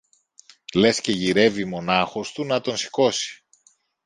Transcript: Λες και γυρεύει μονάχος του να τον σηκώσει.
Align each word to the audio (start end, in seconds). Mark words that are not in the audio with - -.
Λες 0.73 1.01
και 1.01 1.11
γυρεύει 1.11 1.65
μονάχος 1.65 2.31
του 2.31 2.45
να 2.45 2.61
τον 2.61 2.77
σηκώσει. 2.77 3.43